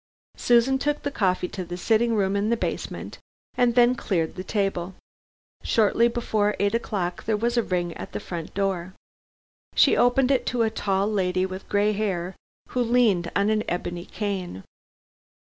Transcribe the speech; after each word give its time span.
Susan 0.35 0.79
took 0.79 1.03
the 1.03 1.11
coffee 1.11 1.47
to 1.47 1.63
the 1.63 1.77
sitting 1.77 2.15
room 2.15 2.35
in 2.35 2.49
the 2.49 2.57
basement 2.57 3.19
and 3.53 3.75
then 3.75 3.93
cleared 3.93 4.33
the 4.33 4.43
table. 4.43 4.95
Shortly 5.61 6.07
before 6.07 6.55
eight 6.59 6.73
o'clock 6.73 7.25
there 7.25 7.37
was 7.37 7.55
a 7.55 7.61
ring 7.61 7.93
at 7.93 8.11
the 8.11 8.19
front 8.19 8.55
door. 8.55 8.95
She 9.75 9.95
opened 9.95 10.31
it 10.31 10.47
to 10.47 10.63
a 10.63 10.71
tall 10.71 11.07
lady, 11.07 11.45
with 11.45 11.69
gray 11.69 11.91
hair, 11.93 12.35
who 12.69 12.81
leaned 12.81 13.31
on 13.35 13.51
an 13.51 13.63
ebony 13.69 14.05
cane. 14.05 14.63